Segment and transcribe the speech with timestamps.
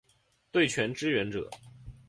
[0.49, 1.47] 对拳支援者